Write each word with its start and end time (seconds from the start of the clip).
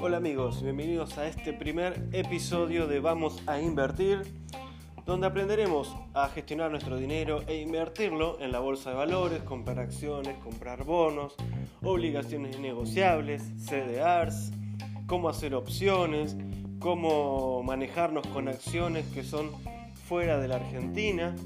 Hola 0.00 0.16
amigos, 0.16 0.60
bienvenidos 0.60 1.18
a 1.18 1.28
este 1.28 1.52
primer 1.52 2.08
episodio 2.10 2.88
de 2.88 2.98
Vamos 2.98 3.40
a 3.46 3.60
Invertir, 3.60 4.22
donde 5.06 5.28
aprenderemos 5.28 5.94
a 6.14 6.28
gestionar 6.30 6.72
nuestro 6.72 6.96
dinero 6.96 7.42
e 7.46 7.60
invertirlo 7.60 8.40
en 8.40 8.50
la 8.50 8.58
bolsa 8.58 8.90
de 8.90 8.96
valores, 8.96 9.42
comprar 9.44 9.78
acciones, 9.78 10.36
comprar 10.42 10.82
bonos, 10.82 11.36
obligaciones 11.80 12.58
negociables, 12.58 13.42
CDRs, 13.58 14.50
cómo 15.06 15.28
hacer 15.28 15.54
opciones, 15.54 16.36
cómo 16.80 17.62
manejarnos 17.62 18.26
con 18.26 18.48
acciones 18.48 19.06
que 19.14 19.22
son 19.22 19.52
fuera 20.08 20.40
de 20.40 20.48
la 20.48 20.56
Argentina. 20.56 21.36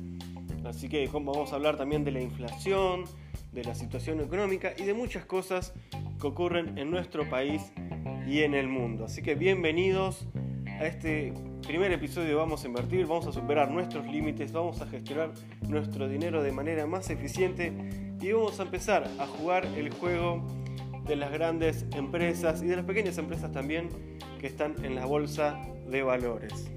Así 0.69 0.89
que 0.89 1.09
vamos 1.11 1.53
a 1.53 1.57
hablar 1.57 1.77
también 1.77 2.05
de 2.05 2.11
la 2.11 2.21
inflación, 2.21 3.05
de 3.53 3.65
la 3.65 3.75
situación 3.75 4.21
económica 4.21 4.75
y 4.77 4.83
de 4.83 4.93
muchas 4.93 5.25
cosas 5.25 5.73
que 6.21 6.27
ocurren 6.27 6.77
en 6.77 6.91
nuestro 6.91 7.29
país 7.31 7.73
y 8.27 8.43
en 8.43 8.55
el 8.55 8.69
mundo. 8.69 9.07
Así 9.07 9.23
que 9.23 9.35
bienvenidos 9.35 10.27
a 10.79 10.85
este 10.85 11.33
primer 11.67 11.91
episodio 11.93 12.37
Vamos 12.37 12.65
a 12.65 12.69
Invertir, 12.69 13.07
vamos 13.07 13.27
a 13.27 13.33
superar 13.33 13.71
nuestros 13.71 14.07
límites, 14.07 14.53
vamos 14.53 14.83
a 14.83 14.87
gestionar 14.87 15.33
nuestro 15.63 16.07
dinero 16.07 16.43
de 16.43 16.53
manera 16.53 16.87
más 16.87 17.09
eficiente 17.09 17.73
y 18.21 18.33
vamos 18.33 18.61
a 18.61 18.65
empezar 18.65 19.09
a 19.19 19.27
jugar 19.27 19.65
el 19.65 19.91
juego 19.95 20.47
de 21.07 21.17
las 21.17 21.33
grandes 21.33 21.87
empresas 21.97 22.63
y 22.63 22.67
de 22.67 22.77
las 22.77 22.85
pequeñas 22.85 23.17
empresas 23.17 23.51
también 23.53 23.89
que 24.39 24.47
están 24.47 24.75
en 24.85 24.95
la 24.95 25.07
bolsa 25.07 25.59
de 25.89 26.03
valores. 26.03 26.71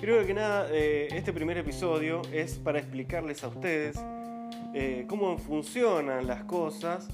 Primero 0.00 0.26
que 0.26 0.34
nada, 0.34 0.66
eh, 0.70 1.08
este 1.12 1.32
primer 1.32 1.58
episodio 1.58 2.22
es 2.32 2.54
para 2.54 2.78
explicarles 2.78 3.44
a 3.44 3.48
ustedes 3.48 3.96
eh, 4.74 5.04
cómo 5.08 5.36
funcionan 5.38 6.26
las 6.26 6.44
cosas 6.44 7.08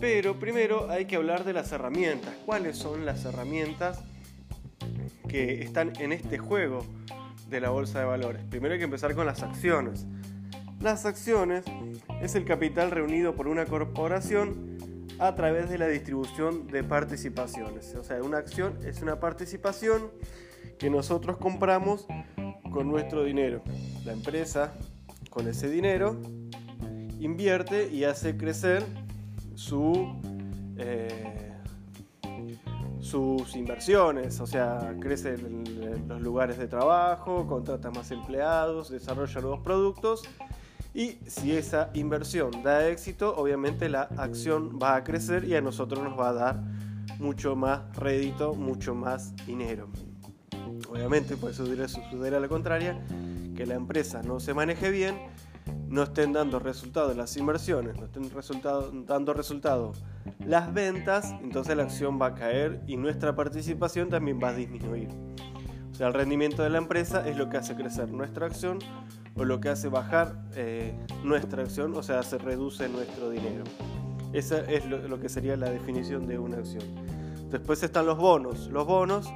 pero 0.00 0.38
primero 0.38 0.90
hay 0.90 1.06
que 1.06 1.16
hablar 1.16 1.44
de 1.44 1.52
las 1.52 1.72
herramientas. 1.72 2.32
¿Cuáles 2.46 2.76
son 2.76 3.04
las 3.04 3.24
herramientas 3.24 4.00
que 5.28 5.62
están 5.62 5.92
en 5.98 6.12
este 6.12 6.38
juego 6.38 6.84
de 7.48 7.60
la 7.60 7.70
bolsa 7.70 7.98
de 7.98 8.04
valores? 8.04 8.42
Primero 8.48 8.74
hay 8.74 8.78
que 8.78 8.84
empezar 8.84 9.14
con 9.16 9.26
las 9.26 9.42
acciones. 9.42 10.06
Las 10.80 11.04
acciones 11.04 11.64
es 12.22 12.36
el 12.36 12.44
capital 12.44 12.92
reunido 12.92 13.34
por 13.34 13.48
una 13.48 13.66
corporación 13.66 14.78
a 15.18 15.34
través 15.34 15.68
de 15.68 15.78
la 15.78 15.88
distribución 15.88 16.68
de 16.68 16.84
participaciones. 16.84 17.92
O 17.96 18.04
sea, 18.04 18.22
una 18.22 18.38
acción 18.38 18.78
es 18.84 19.02
una 19.02 19.18
participación 19.18 20.12
que 20.78 20.90
nosotros 20.90 21.36
compramos 21.38 22.06
con 22.70 22.88
nuestro 22.88 23.24
dinero. 23.24 23.62
La 24.04 24.12
empresa 24.12 24.72
con 25.30 25.48
ese 25.48 25.68
dinero 25.68 26.16
invierte 27.20 27.88
y 27.88 28.04
hace 28.04 28.36
crecer 28.36 28.84
su, 29.54 30.16
eh, 30.76 31.52
sus 33.00 33.56
inversiones, 33.56 34.40
o 34.40 34.46
sea, 34.46 34.94
crece 35.00 35.36
los 36.06 36.20
lugares 36.20 36.58
de 36.58 36.68
trabajo, 36.68 37.46
contrata 37.46 37.90
más 37.90 38.10
empleados, 38.10 38.90
desarrolla 38.90 39.40
nuevos 39.40 39.60
productos 39.60 40.22
y 40.94 41.18
si 41.26 41.56
esa 41.56 41.90
inversión 41.94 42.50
da 42.62 42.88
éxito, 42.88 43.34
obviamente 43.36 43.88
la 43.88 44.02
acción 44.16 44.78
va 44.82 44.96
a 44.96 45.04
crecer 45.04 45.44
y 45.44 45.54
a 45.54 45.60
nosotros 45.60 46.02
nos 46.02 46.18
va 46.18 46.30
a 46.30 46.32
dar 46.32 46.62
mucho 47.18 47.56
más 47.56 47.96
rédito, 47.96 48.54
mucho 48.54 48.94
más 48.94 49.34
dinero. 49.46 49.88
Obviamente 50.98 51.36
puede 51.36 51.54
suceder 51.54 52.34
a 52.34 52.40
la 52.40 52.48
contraria, 52.48 53.00
que 53.56 53.64
la 53.66 53.76
empresa 53.76 54.20
no 54.22 54.40
se 54.40 54.52
maneje 54.52 54.90
bien 54.90 55.16
no 55.88 56.02
estén 56.02 56.32
dando 56.32 56.58
resultados 56.58 57.16
las 57.16 57.36
inversiones, 57.36 57.96
no 57.96 58.04
estén 58.04 58.30
dando 59.06 59.32
resultados 59.32 60.02
las 60.44 60.72
ventas, 60.72 61.34
entonces 61.42 61.76
la 61.76 61.84
acción 61.84 62.20
va 62.20 62.26
a 62.26 62.34
caer 62.34 62.82
y 62.86 62.96
nuestra 62.96 63.34
participación 63.34 64.08
también 64.08 64.38
va 64.42 64.48
a 64.48 64.54
disminuir. 64.54 65.08
O 65.90 65.94
sea, 65.94 66.08
el 66.08 66.14
rendimiento 66.14 66.62
de 66.62 66.70
la 66.70 66.78
empresa 66.78 67.26
es 67.26 67.36
lo 67.36 67.48
que 67.48 67.56
hace 67.56 67.74
crecer 67.74 68.10
nuestra 68.10 68.46
acción 68.46 68.78
o 69.34 69.44
lo 69.44 69.60
que 69.60 69.68
hace 69.70 69.88
bajar 69.88 70.44
eh, 70.54 70.94
nuestra 71.24 71.62
acción, 71.62 71.94
o 71.96 72.02
sea, 72.02 72.22
se 72.22 72.38
reduce 72.38 72.88
nuestro 72.88 73.30
dinero. 73.30 73.64
Esa 74.32 74.60
es 74.60 74.84
lo 74.84 75.18
que 75.18 75.28
sería 75.30 75.56
la 75.56 75.70
definición 75.70 76.26
de 76.26 76.38
una 76.38 76.58
acción. 76.58 76.84
Después 77.50 77.82
están 77.82 78.04
los 78.04 78.18
bonos. 78.18 78.68
Los 78.68 78.86
bonos 78.86 79.26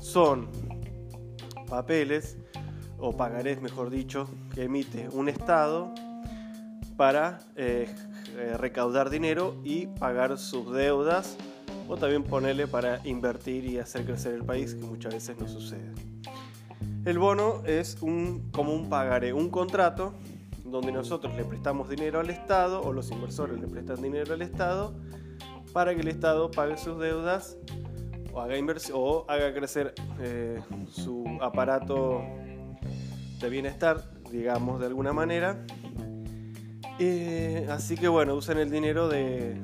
son 0.00 0.48
papeles 1.70 2.36
o 2.98 3.16
pagarés, 3.16 3.62
mejor 3.62 3.88
dicho, 3.88 4.28
que 4.54 4.64
emite 4.64 5.08
un 5.12 5.30
Estado 5.30 5.94
para 6.96 7.38
eh, 7.56 7.88
eh, 8.36 8.56
recaudar 8.58 9.08
dinero 9.08 9.56
y 9.64 9.86
pagar 9.86 10.36
sus 10.36 10.70
deudas 10.72 11.38
o 11.88 11.96
también 11.96 12.24
ponerle 12.24 12.66
para 12.66 13.00
invertir 13.06 13.64
y 13.64 13.78
hacer 13.78 14.04
crecer 14.04 14.34
el 14.34 14.44
país, 14.44 14.74
que 14.74 14.84
muchas 14.84 15.14
veces 15.14 15.38
no 15.40 15.48
sucede. 15.48 15.94
El 17.06 17.18
bono 17.18 17.62
es 17.64 17.96
un, 18.02 18.50
como 18.52 18.74
un 18.74 18.90
pagaré, 18.90 19.32
un 19.32 19.48
contrato 19.48 20.12
donde 20.64 20.92
nosotros 20.92 21.34
le 21.34 21.44
prestamos 21.44 21.88
dinero 21.88 22.20
al 22.20 22.30
Estado 22.30 22.82
o 22.82 22.92
los 22.92 23.10
inversores 23.10 23.58
le 23.58 23.66
prestan 23.66 24.02
dinero 24.02 24.34
al 24.34 24.42
Estado 24.42 24.94
para 25.72 25.94
que 25.94 26.02
el 26.02 26.08
Estado 26.08 26.50
pague 26.50 26.76
sus 26.76 26.98
deudas 26.98 27.56
o 28.32 28.40
haga, 28.40 28.54
o 28.94 29.24
haga 29.28 29.54
crecer 29.54 29.94
eh, 30.20 30.60
su 30.90 31.24
aparato 31.40 32.22
de 33.40 33.48
bienestar, 33.48 34.02
digamos 34.30 34.80
de 34.80 34.86
alguna 34.86 35.12
manera. 35.12 35.64
así 37.70 37.96
que 37.96 38.08
bueno, 38.08 38.34
usan 38.34 38.58
el 38.58 38.70
dinero 38.70 39.08
de, 39.08 39.60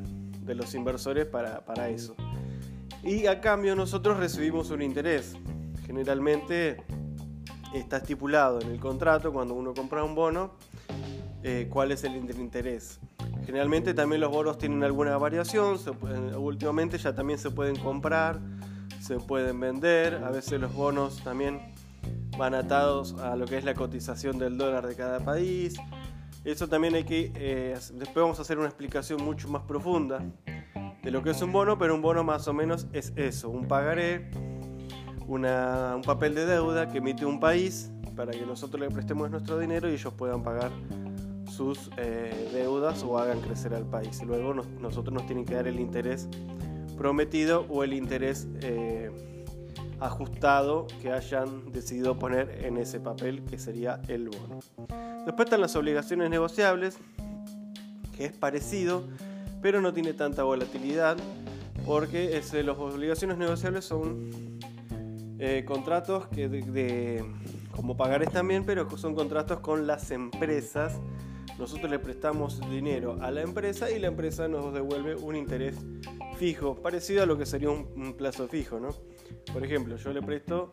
los 0.46 0.74
inversores 0.74 1.26
para, 1.26 1.88
eso. 1.88 2.16
Y 3.02 3.26
a 3.26 3.40
cambio 3.40 3.76
nosotros 3.76 4.18
recibimos 4.18 4.70
un 4.70 4.82
interés. 4.82 5.36
Generalmente 5.86 6.82
está 7.74 7.98
estipulado 7.98 8.60
en 8.60 8.70
el 8.70 8.80
contrato 8.80 9.32
cuando 9.32 9.54
uno 9.54 9.74
compra 9.74 10.02
un 10.02 10.14
bono 10.14 10.54
eh, 11.42 11.68
cuál 11.70 11.92
es 11.92 12.02
el 12.04 12.16
interés. 12.16 12.98
Generalmente 13.44 13.94
también 13.94 14.20
los 14.20 14.32
bonos 14.32 14.58
tienen 14.58 14.82
alguna 14.82 15.16
variación, 15.18 15.78
últimamente 16.36 16.98
ya 16.98 17.14
también 17.14 17.38
se 17.38 17.50
pueden 17.52 17.76
comprar, 17.76 18.40
se 19.06 19.20
pueden 19.20 19.60
vender, 19.60 20.16
a 20.24 20.30
veces 20.30 20.60
los 20.60 20.74
bonos 20.74 21.22
también 21.22 21.60
van 22.36 22.54
atados 22.54 23.14
a 23.20 23.36
lo 23.36 23.46
que 23.46 23.56
es 23.56 23.64
la 23.64 23.74
cotización 23.74 24.36
del 24.36 24.58
dólar 24.58 24.84
de 24.84 24.96
cada 24.96 25.20
país. 25.20 25.76
Eso 26.44 26.68
también 26.68 26.96
hay 26.96 27.04
que, 27.04 27.30
eh, 27.36 27.78
después 27.94 28.16
vamos 28.16 28.40
a 28.40 28.42
hacer 28.42 28.58
una 28.58 28.66
explicación 28.66 29.22
mucho 29.22 29.48
más 29.48 29.62
profunda 29.62 30.24
de 31.02 31.10
lo 31.12 31.22
que 31.22 31.30
es 31.30 31.40
un 31.40 31.52
bono, 31.52 31.78
pero 31.78 31.94
un 31.94 32.02
bono 32.02 32.24
más 32.24 32.48
o 32.48 32.52
menos 32.52 32.88
es 32.92 33.12
eso, 33.14 33.48
un 33.48 33.68
pagaré, 33.68 34.28
una, 35.28 35.94
un 35.94 36.02
papel 36.02 36.34
de 36.34 36.44
deuda 36.44 36.88
que 36.90 36.98
emite 36.98 37.24
un 37.24 37.38
país 37.38 37.92
para 38.16 38.32
que 38.32 38.44
nosotros 38.44 38.80
le 38.80 38.90
prestemos 38.90 39.30
nuestro 39.30 39.56
dinero 39.56 39.88
y 39.88 39.92
ellos 39.92 40.12
puedan 40.14 40.42
pagar 40.42 40.72
sus 41.48 41.90
eh, 41.96 42.50
deudas 42.52 43.04
o 43.04 43.18
hagan 43.18 43.40
crecer 43.40 43.72
al 43.72 43.86
país. 43.86 44.20
Luego 44.24 44.52
nosotros 44.52 45.14
nos 45.14 45.26
tienen 45.26 45.44
que 45.44 45.54
dar 45.54 45.68
el 45.68 45.78
interés 45.78 46.28
prometido 46.96 47.66
o 47.68 47.84
el 47.84 47.92
interés... 47.92 48.46
Eh, 48.62 49.10
ajustado 50.00 50.86
que 51.00 51.12
hayan 51.12 51.72
decidido 51.72 52.18
poner 52.18 52.64
en 52.64 52.76
ese 52.76 53.00
papel 53.00 53.42
que 53.44 53.58
sería 53.58 54.00
el 54.08 54.28
bono. 54.28 54.60
Después 55.24 55.46
están 55.46 55.60
las 55.60 55.74
obligaciones 55.76 56.30
negociables, 56.30 56.98
que 58.16 58.26
es 58.26 58.32
parecido, 58.32 59.04
pero 59.62 59.80
no 59.80 59.92
tiene 59.92 60.12
tanta 60.12 60.42
volatilidad, 60.42 61.16
porque 61.84 62.36
es, 62.36 62.52
las 62.52 62.76
obligaciones 62.76 63.38
negociables 63.38 63.84
son 63.84 64.58
eh, 65.38 65.64
contratos 65.66 66.26
que 66.28 66.48
de, 66.48 67.24
como 67.74 67.96
pagares 67.96 68.30
también, 68.30 68.64
pero 68.64 68.88
son 68.96 69.14
contratos 69.14 69.60
con 69.60 69.86
las 69.86 70.10
empresas. 70.10 70.94
Nosotros 71.58 71.90
le 71.90 71.98
prestamos 71.98 72.60
dinero 72.68 73.16
a 73.22 73.30
la 73.30 73.40
empresa 73.40 73.90
y 73.90 73.98
la 73.98 74.08
empresa 74.08 74.46
nos 74.46 74.74
devuelve 74.74 75.14
un 75.14 75.36
interés 75.36 75.74
fijo, 76.36 76.76
parecido 76.76 77.22
a 77.22 77.26
lo 77.26 77.36
que 77.36 77.46
sería 77.46 77.70
un 77.70 78.14
plazo 78.16 78.46
fijo, 78.46 78.78
¿no? 78.78 78.90
Por 79.52 79.64
ejemplo, 79.64 79.96
yo 79.96 80.12
le 80.12 80.22
presto 80.22 80.72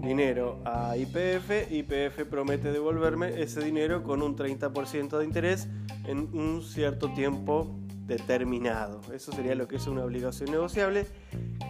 dinero 0.00 0.60
a 0.64 0.96
IPF, 0.96 1.70
IPF 1.70 2.24
promete 2.30 2.72
devolverme 2.72 3.42
ese 3.42 3.62
dinero 3.62 4.02
con 4.02 4.22
un 4.22 4.36
30% 4.36 5.18
de 5.18 5.24
interés 5.24 5.68
en 6.04 6.30
un 6.32 6.62
cierto 6.62 7.12
tiempo 7.12 7.78
determinado. 8.06 9.00
Eso 9.12 9.32
sería 9.32 9.54
lo 9.54 9.68
que 9.68 9.76
es 9.76 9.86
una 9.86 10.04
obligación 10.04 10.50
negociable, 10.50 11.06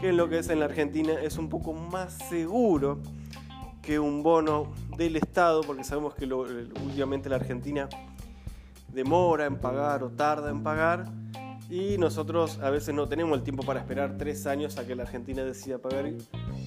que 0.00 0.10
en 0.10 0.16
lo 0.16 0.28
que 0.28 0.38
es 0.38 0.48
en 0.50 0.60
la 0.60 0.66
Argentina 0.66 1.14
es 1.20 1.36
un 1.36 1.48
poco 1.48 1.72
más 1.72 2.16
seguro 2.28 3.00
que 3.82 3.98
un 3.98 4.22
bono 4.22 4.72
del 4.96 5.16
Estado, 5.16 5.62
porque 5.62 5.82
sabemos 5.82 6.14
que 6.14 6.26
últimamente 6.26 7.28
la 7.28 7.36
Argentina 7.36 7.88
demora 8.92 9.46
en 9.46 9.56
pagar 9.56 10.02
o 10.02 10.10
tarda 10.10 10.50
en 10.50 10.62
pagar 10.62 11.06
y 11.70 11.98
nosotros 11.98 12.58
a 12.60 12.70
veces 12.70 12.94
no 12.94 13.08
tenemos 13.08 13.36
el 13.38 13.44
tiempo 13.44 13.62
para 13.62 13.80
esperar 13.80 14.16
tres 14.16 14.46
años 14.46 14.78
a 14.78 14.86
que 14.86 14.94
la 14.94 15.02
Argentina 15.02 15.44
decida 15.44 15.78
pagar 15.78 16.10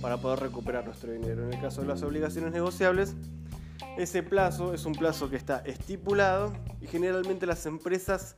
para 0.02 0.18
poder 0.18 0.40
recuperar 0.40 0.86
nuestro 0.86 1.12
dinero. 1.12 1.44
En 1.44 1.54
el 1.54 1.62
caso 1.62 1.82
de 1.82 1.88
las 1.88 2.04
obligaciones 2.04 2.52
negociables, 2.52 3.16
Ese 3.98 4.24
plazo 4.24 4.74
es 4.74 4.86
un 4.86 4.94
plazo 4.94 5.30
que 5.30 5.36
está 5.36 5.60
estipulado 5.66 6.54
y 6.80 6.88
generalmente 6.88 7.46
las 7.46 7.66
empresas 7.66 8.36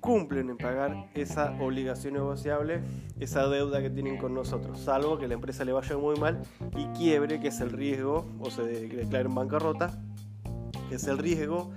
cumplen 0.00 0.50
en 0.50 0.58
pagar 0.58 1.08
esa 1.14 1.52
obligación 1.60 2.14
negociable, 2.14 2.82
esa 3.18 3.46
deuda 3.48 3.80
que 3.80 3.88
tienen 3.88 4.18
con 4.18 4.34
nosotros, 4.34 4.78
salvo 4.80 5.18
que 5.18 5.26
la 5.26 5.34
empresa 5.34 5.64
le 5.64 5.72
vaya 5.72 5.96
muy 5.96 6.16
mal 6.16 6.42
y 6.76 6.84
quiebre, 6.98 7.40
que 7.40 7.48
es 7.48 7.60
el 7.60 7.70
riesgo, 7.70 8.26
o 8.40 8.50
se 8.50 8.62
declare 8.62 9.26
en 9.26 9.34
bancarrota, 9.34 9.98
que 10.88 10.96
es 10.96 11.06
el 11.06 11.18
riesgo 11.18 11.70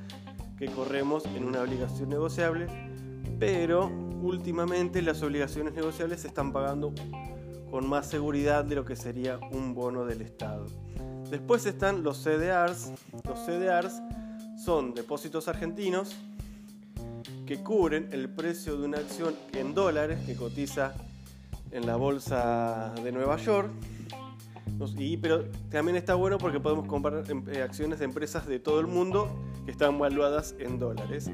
que 0.57 0.65
corremos 0.67 1.25
en 1.27 1.45
una 1.45 1.61
obligación 1.61 2.09
negociable, 2.09 2.67
pero 3.39 3.89
últimamente 4.21 5.01
las 5.01 5.21
obligaciones 5.23 5.73
negociables 5.73 6.21
se 6.21 6.27
están 6.27 6.51
pagando 6.51 6.93
con 7.69 7.87
más 7.87 8.07
seguridad 8.07 8.65
de 8.65 8.75
lo 8.75 8.85
que 8.85 8.95
sería 8.95 9.39
un 9.51 9.73
bono 9.73 10.05
del 10.05 10.21
Estado. 10.21 10.65
Después 11.29 11.65
están 11.65 12.03
los 12.03 12.23
CDRs. 12.23 12.91
Los 13.25 13.39
CDRs 13.45 14.01
son 14.63 14.93
depósitos 14.93 15.47
argentinos 15.47 16.15
que 17.45 17.57
cubren 17.63 18.09
el 18.11 18.29
precio 18.29 18.77
de 18.77 18.85
una 18.85 18.97
acción 18.97 19.35
en 19.53 19.73
dólares 19.73 20.19
que 20.25 20.35
cotiza 20.35 20.93
en 21.71 21.85
la 21.85 21.95
bolsa 21.95 22.93
de 23.03 23.11
Nueva 23.11 23.37
York. 23.37 23.71
Y, 24.97 25.17
pero 25.17 25.45
también 25.69 25.97
está 25.97 26.13
bueno 26.15 26.37
porque 26.37 26.59
podemos 26.59 26.87
comprar 26.87 27.23
em, 27.29 27.43
eh, 27.49 27.61
acciones 27.61 27.99
de 27.99 28.05
empresas 28.05 28.45
de 28.47 28.59
todo 28.59 28.79
el 28.79 28.87
mundo 28.87 29.27
que 29.65 29.71
están 29.71 29.97
valuadas 29.97 30.55
en 30.59 30.77
dólares. 30.77 31.31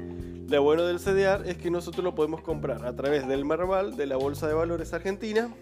Lo 0.48 0.62
bueno 0.62 0.84
del 0.84 0.98
CDR 0.98 1.48
es 1.48 1.56
que 1.56 1.70
nosotros 1.70 2.04
lo 2.04 2.14
podemos 2.14 2.42
comprar 2.42 2.84
a 2.84 2.94
través 2.94 3.26
del 3.26 3.44
Merval, 3.44 3.96
de 3.96 4.06
la 4.06 4.16
Bolsa 4.16 4.46
de 4.46 4.52
Valores 4.54 4.92
Argentina, 4.92 5.54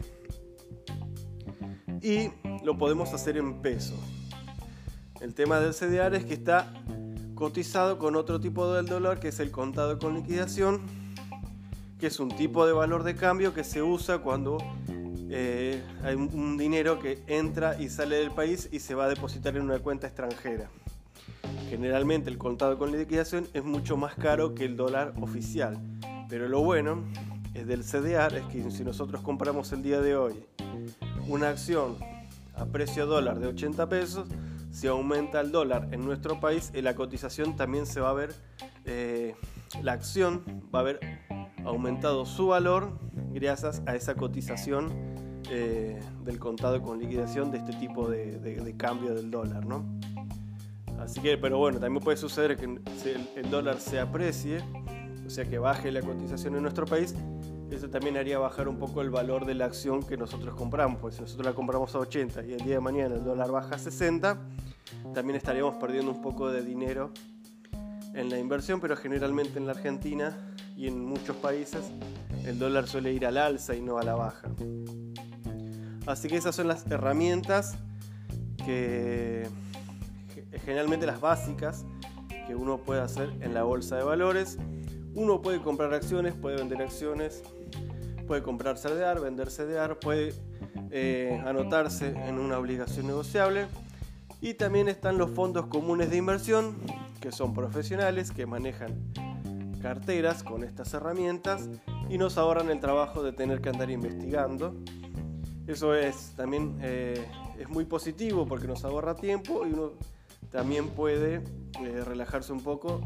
y 2.02 2.31
lo 2.64 2.76
podemos 2.76 3.14
hacer 3.14 3.37
en 3.37 3.62
peso. 3.62 3.94
El 5.20 5.34
tema 5.34 5.61
del 5.61 5.73
CDR 5.73 6.17
es 6.17 6.25
que 6.25 6.34
está 6.34 6.73
cotizado 7.37 7.96
con 7.99 8.17
otro 8.17 8.40
tipo 8.40 8.73
del 8.73 8.87
dólar 8.87 9.20
que 9.20 9.29
es 9.29 9.38
el 9.38 9.52
contado 9.52 10.00
con 10.00 10.14
liquidación, 10.14 10.81
que 12.00 12.08
es 12.08 12.19
un 12.19 12.31
tipo 12.31 12.67
de 12.67 12.73
valor 12.73 13.05
de 13.05 13.14
cambio 13.14 13.55
que 13.55 13.62
se 13.62 13.82
usa 13.82 14.19
cuando 14.19 14.58
eh, 15.31 15.81
hay 16.02 16.17
un 16.17 16.58
dinero 16.58 16.99
que 16.99 17.23
entra 17.28 17.81
y 17.81 17.88
sale 17.88 18.17
del 18.17 18.32
país 18.32 18.69
y 18.73 18.81
se 18.81 18.96
va 18.96 19.05
a 19.05 19.08
depositar 19.08 19.56
en 19.56 19.62
una 19.62 19.78
cuenta 19.78 20.08
extranjera. 20.08 20.69
Generalmente 21.73 22.29
el 22.29 22.37
contado 22.37 22.77
con 22.77 22.93
liquidación 22.93 23.49
es 23.55 23.65
mucho 23.65 23.97
más 23.97 24.15
caro 24.15 24.55
que 24.55 24.67
el 24.67 24.77
dólar 24.77 25.15
oficial, 25.23 25.81
pero 26.29 26.47
lo 26.47 26.63
bueno 26.63 27.03
es 27.55 27.67
del 27.67 27.83
CDR 27.83 28.37
es 28.37 28.45
que 28.53 28.71
si 28.71 28.85
nosotros 28.85 29.23
compramos 29.23 29.73
el 29.73 29.83
día 29.83 30.03
de 30.03 30.15
hoy 30.15 30.35
una 31.29 31.49
acción 31.49 31.97
a 32.57 32.67
precio 32.67 33.07
dólar 33.07 33.41
de 33.41 33.47
80 33.47 33.89
pesos, 33.89 34.29
si 34.71 34.87
aumenta 34.87 35.41
el 35.41 35.51
dólar 35.51 35.89
en 35.93 36.05
nuestro 36.05 36.41
país, 36.41 36.71
en 36.75 36.85
la 36.85 36.95
cotización 36.95 37.57
también 37.57 37.87
se 37.87 38.03
va 38.03 38.11
a 38.11 38.13
ver, 38.13 38.35
eh, 38.85 39.35
la 39.83 39.93
acción 39.93 40.43
va 40.75 40.81
a 40.81 40.83
haber 40.83 41.01
aumentado 41.65 42.27
su 42.27 42.49
valor 42.49 42.99
gracias 43.33 43.81
a 43.87 43.97
esa 43.97 44.15
cotización 44.15 44.93
eh, 45.51 45.99
del 46.23 46.39
contado 46.39 46.83
con 46.83 46.99
liquidación 46.99 47.51
de 47.51 47.57
este 47.57 47.73
tipo 47.73 48.11
de, 48.11 48.75
cambio 48.77 49.15
del 49.15 49.31
dólar, 49.31 49.65
¿no? 49.65 49.87
Así 51.02 51.20
que, 51.20 51.37
pero 51.38 51.58
bueno, 51.58 51.78
también 51.78 52.02
puede 52.02 52.16
suceder 52.16 52.56
que 52.56 52.64
el 53.37 53.50
dólar 53.50 53.81
se 53.81 54.00
aprecie, 54.00 54.62
o 55.26 55.31
sea 55.31 55.44
que 55.44 55.58
baje 55.58 55.90
la 55.90 56.00
cotización 56.00 56.56
en 56.56 56.62
nuestro 56.62 56.87
país 56.87 57.14
eso 57.75 57.88
también 57.88 58.16
haría 58.16 58.38
bajar 58.38 58.69
un 58.69 58.76
poco 58.76 59.00
el 59.00 59.10
valor 59.10 59.46
de 59.46 59.54
la 59.54 59.64
acción 59.64 60.02
que 60.02 60.16
nosotros 60.16 60.54
compramos, 60.54 61.00
pues 61.00 61.14
si 61.14 61.22
nosotros 61.22 61.46
la 61.46 61.54
compramos 61.54 61.94
a 61.94 61.99
80 62.00 62.44
y 62.44 62.52
el 62.52 62.64
día 62.64 62.75
de 62.75 62.81
mañana 62.81 63.14
el 63.14 63.25
dólar 63.25 63.50
baja 63.50 63.76
a 63.76 63.78
60, 63.78 64.38
también 65.14 65.37
estaríamos 65.37 65.76
perdiendo 65.76 66.10
un 66.12 66.20
poco 66.20 66.50
de 66.50 66.62
dinero 66.62 67.10
en 68.14 68.28
la 68.28 68.38
inversión, 68.38 68.81
pero 68.81 68.96
generalmente 68.96 69.58
en 69.58 69.66
la 69.66 69.72
Argentina 69.72 70.37
y 70.76 70.87
en 70.87 71.02
muchos 71.04 71.37
países 71.37 71.81
el 72.44 72.58
dólar 72.58 72.87
suele 72.87 73.12
ir 73.12 73.26
al 73.26 73.38
alza 73.38 73.75
y 73.75 73.81
no 73.81 73.99
a 73.99 74.02
la 74.02 74.14
baja. 74.14 74.49
Así 76.06 76.28
que 76.28 76.37
esas 76.37 76.54
son 76.54 76.69
las 76.69 76.87
herramientas 76.90 77.78
que 78.66 79.49
generalmente 80.64 81.06
las 81.06 81.20
básicas 81.20 81.85
que 82.47 82.55
uno 82.55 82.79
puede 82.79 83.00
hacer 83.00 83.32
en 83.41 83.55
la 83.55 83.62
bolsa 83.62 83.97
de 83.97 84.05
valores. 84.05 84.59
Uno 85.14 85.43
puede 85.43 85.61
comprar 85.61 85.93
acciones, 85.94 86.35
puede 86.35 86.56
vender 86.56 86.82
acciones, 86.82 87.43
puede 88.26 88.43
comprar 88.43 88.76
CDR, 88.76 89.20
vender 89.20 89.49
CDR, 89.49 89.99
puede 89.99 90.35
eh, 90.91 91.43
anotarse 91.47 92.09
en 92.09 92.38
una 92.38 92.59
obligación 92.59 93.06
negociable. 93.06 93.67
Y 94.41 94.55
también 94.55 94.88
están 94.88 95.19
los 95.19 95.31
fondos 95.31 95.67
comunes 95.67 96.11
de 96.11 96.17
inversión, 96.17 96.76
que 97.20 97.31
son 97.31 97.55
profesionales, 97.55 98.32
que 98.32 98.47
manejan 98.47 99.12
carteras 99.81 100.43
con 100.43 100.64
estas 100.64 100.94
herramientas 100.94 101.69
y 102.09 102.17
nos 102.17 102.38
ahorran 102.38 102.70
el 102.70 102.81
trabajo 102.81 103.23
de 103.23 103.32
tener 103.32 103.61
que 103.61 103.69
andar 103.69 103.91
investigando. 103.91 104.75
Eso 105.67 105.94
es 105.94 106.32
también 106.37 106.79
eh, 106.81 107.25
es 107.59 107.69
muy 107.69 107.85
positivo 107.85 108.47
porque 108.47 108.67
nos 108.67 108.85
ahorra 108.85 109.14
tiempo 109.14 109.67
y 109.67 109.73
uno 109.73 109.93
también 110.52 110.88
puede 110.90 111.43
eh, 111.81 112.04
relajarse 112.04 112.52
un 112.52 112.60
poco 112.60 113.00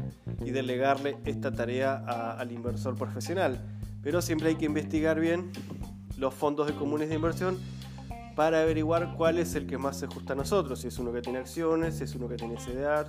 y 0.45 0.51
delegarle 0.51 1.17
esta 1.25 1.51
tarea 1.51 1.95
al 2.37 2.51
inversor 2.51 2.95
profesional. 2.95 3.65
Pero 4.03 4.21
siempre 4.21 4.49
hay 4.49 4.55
que 4.55 4.65
investigar 4.65 5.19
bien 5.19 5.51
los 6.17 6.33
fondos 6.33 6.67
de 6.67 6.73
comunes 6.73 7.09
de 7.09 7.15
inversión 7.15 7.57
para 8.35 8.61
averiguar 8.61 9.15
cuál 9.15 9.39
es 9.39 9.55
el 9.55 9.65
que 9.65 9.79
más 9.79 9.97
se 9.97 10.05
ajusta 10.05 10.33
a 10.33 10.35
nosotros, 10.35 10.79
si 10.81 10.89
es 10.89 10.99
uno 10.99 11.11
que 11.11 11.21
tiene 11.21 11.39
acciones, 11.39 11.97
si 11.97 12.03
es 12.03 12.13
uno 12.13 12.27
que 12.27 12.35
tiene 12.35 12.55
CDR, 12.55 13.07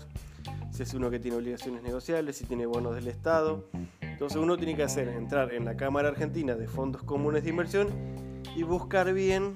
si 0.71 0.85
es 0.85 0.95
uno 0.95 1.11
que 1.11 1.19
tiene 1.19 1.37
obligaciones 1.37 1.83
negociables, 1.83 2.37
si 2.37 2.47
tiene 2.47 2.65
bonos 2.65 2.95
del 2.95 3.09
Estado. 3.09 3.69
Entonces 4.01 4.39
uno 4.39 4.57
tiene 4.57 4.75
que 4.75 4.85
hacer 4.85 5.09
entrar 5.09 5.53
en 5.53 5.65
la 5.67 5.77
Cámara 5.77 6.09
Argentina 6.09 6.55
de 6.55 6.67
Fondos 6.67 7.03
Comunes 7.03 7.45
de 7.45 7.51
Inversión 7.51 7.89
y 8.57 8.63
buscar 8.63 9.13
bien 9.13 9.55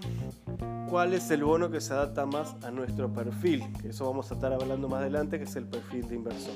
cuál 0.93 1.15
es 1.15 1.31
el 1.31 1.43
bono 1.43 1.71
que 1.71 1.81
se 1.81 1.95
adapta 1.95 2.27
más 2.27 2.55
a 2.63 2.71
nuestro 2.71 3.11
perfil, 3.11 3.65
que 3.81 3.89
eso 3.89 4.05
vamos 4.05 4.31
a 4.31 4.35
estar 4.35 4.53
hablando 4.53 4.91
más 4.91 5.01
adelante, 5.01 5.39
que 5.39 5.45
es 5.45 5.57
el 5.57 5.65
perfil 5.65 6.07
de 6.07 6.17
inversor. 6.17 6.53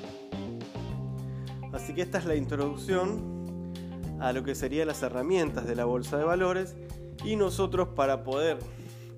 Así 1.73 1.95
que 1.95 2.03
esta 2.03 2.19
es 2.19 2.27
la 2.27 2.35
introducción 2.35 3.73
a 4.21 4.35
lo 4.35 4.45
que 4.45 4.55
serían 4.55 4.89
las 4.89 5.03
herramientas 5.03 5.67
de 5.67 5.75
la 5.75 5.87
bolsa 5.87 6.19
de 6.19 6.25
valores 6.25 6.77
y 7.25 7.37
nosotros 7.37 7.89
para 7.97 8.25
poder 8.25 8.59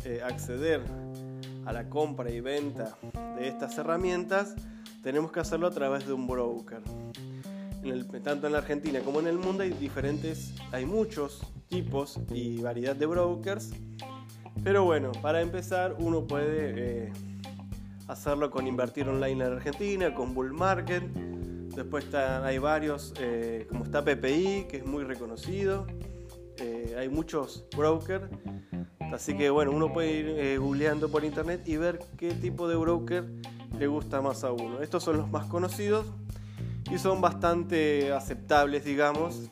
eh, 0.04 0.20
acceder 0.24 0.84
a 1.66 1.72
la 1.72 1.90
compra 1.90 2.30
y 2.30 2.40
venta 2.40 2.96
de 3.36 3.48
estas 3.48 3.76
herramientas 3.76 4.54
tenemos 5.02 5.32
que 5.32 5.40
hacerlo 5.40 5.66
a 5.66 5.72
través 5.72 6.06
de 6.06 6.12
un 6.12 6.28
broker. 6.28 6.82
tanto 8.22 8.46
en 8.46 8.52
la 8.52 8.58
Argentina 8.58 9.00
como 9.00 9.18
en 9.18 9.26
el 9.26 9.38
mundo 9.38 9.64
hay 9.64 9.70
diferentes, 9.70 10.54
hay 10.70 10.86
muchos 10.86 11.40
tipos 11.68 12.20
y 12.30 12.60
variedad 12.60 12.94
de 12.94 13.06
brokers 13.06 13.72
pero 14.64 14.84
bueno, 14.84 15.12
para 15.22 15.40
empezar 15.40 15.96
uno 15.98 16.26
puede 16.26 17.06
eh, 17.06 17.12
hacerlo 18.06 18.50
con 18.50 18.66
Invertir 18.66 19.08
Online 19.08 19.44
en 19.44 19.52
Argentina, 19.52 20.14
con 20.14 20.34
Bull 20.34 20.52
Market. 20.52 21.02
Después 21.02 22.12
hay 22.14 22.58
varios, 22.58 23.14
eh, 23.20 23.66
como 23.68 23.84
está 23.84 24.04
PPI, 24.04 24.66
que 24.68 24.78
es 24.78 24.86
muy 24.86 25.04
reconocido. 25.04 25.86
Eh, 26.58 26.96
hay 26.98 27.08
muchos 27.08 27.66
brokers. 27.76 28.26
Así 29.12 29.36
que 29.36 29.48
bueno, 29.48 29.70
uno 29.70 29.92
puede 29.92 30.10
ir 30.10 30.60
googleando 30.60 31.08
por 31.08 31.24
internet 31.24 31.62
y 31.66 31.76
ver 31.76 32.00
qué 32.18 32.34
tipo 32.34 32.68
de 32.68 32.76
broker 32.76 33.24
le 33.78 33.86
gusta 33.86 34.20
más 34.20 34.44
a 34.44 34.52
uno. 34.52 34.82
Estos 34.82 35.02
son 35.02 35.16
los 35.16 35.30
más 35.30 35.46
conocidos 35.46 36.06
y 36.90 36.98
son 36.98 37.20
bastante 37.20 38.12
aceptables, 38.12 38.84
digamos, 38.84 39.50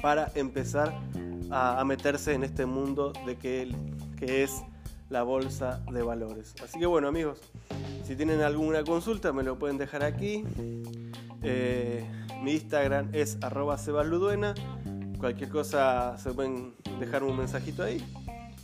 para 0.00 0.32
empezar 0.34 1.09
a, 1.50 1.82
meterse 1.84 2.34
en 2.34 2.44
este 2.44 2.66
mundo 2.66 3.12
de 3.26 3.36
que, 3.36 3.74
que 4.16 4.42
es 4.42 4.62
la 5.08 5.22
bolsa 5.22 5.80
de 5.92 6.02
valores. 6.02 6.54
Así 6.62 6.78
que 6.78 6.86
bueno 6.86 7.08
amigos, 7.08 7.40
si 8.04 8.16
tienen 8.16 8.40
alguna 8.40 8.84
consulta 8.84 9.32
me 9.32 9.42
lo 9.42 9.58
pueden 9.58 9.78
dejar 9.78 10.02
aquí. 10.02 10.44
Eh, 11.42 12.04
mi 12.42 12.52
Instagram 12.52 13.10
es 13.12 13.38
arroba. 13.42 13.76
Cualquier 15.18 15.50
cosa 15.50 16.16
se 16.18 16.32
pueden 16.32 16.74
dejar 16.98 17.22
un 17.22 17.36
mensajito 17.36 17.82
ahí 17.82 18.02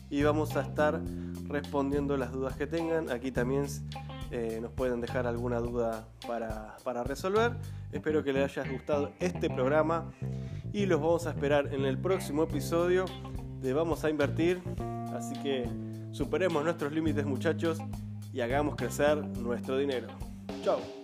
y 0.08 0.22
vamos 0.22 0.56
a 0.56 0.62
estar 0.62 1.00
respondiendo 1.48 2.16
las 2.16 2.32
dudas 2.32 2.56
que 2.56 2.66
tengan. 2.66 3.10
Aquí 3.10 3.30
también 3.30 3.66
eh, 4.30 4.58
nos 4.60 4.72
pueden 4.72 5.00
dejar 5.00 5.26
alguna 5.26 5.58
duda 5.60 6.08
para, 6.26 6.76
para 6.84 7.04
resolver. 7.04 7.52
Espero 7.92 8.24
que 8.24 8.32
les 8.32 8.56
haya 8.56 8.70
gustado 8.70 9.12
este 9.20 9.48
programa 9.50 10.10
y 10.76 10.84
los 10.84 11.00
vamos 11.00 11.26
a 11.26 11.30
esperar 11.30 11.72
en 11.72 11.86
el 11.86 11.96
próximo 11.96 12.42
episodio 12.42 13.06
de 13.62 13.72
Vamos 13.72 14.04
a 14.04 14.10
Invertir. 14.10 14.60
Así 15.14 15.34
que 15.42 15.66
superemos 16.12 16.62
nuestros 16.62 16.92
límites 16.92 17.24
muchachos 17.24 17.78
y 18.30 18.42
hagamos 18.42 18.76
crecer 18.76 19.16
nuestro 19.38 19.78
dinero. 19.78 20.08
Chao. 20.62 20.95